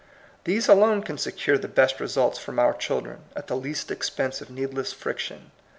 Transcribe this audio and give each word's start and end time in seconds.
These 0.45 0.67
alone 0.67 1.03
can 1.03 1.19
secure 1.19 1.59
the 1.59 1.67
best 1.67 1.99
results 1.99 2.39
from 2.39 2.57
our 2.57 2.73
children, 2.73 3.19
at 3.35 3.45
the 3.45 3.55
least 3.55 3.91
expense 3.91 4.41
of 4.41 4.49
needless 4.49 4.91
friction. 4.93 5.51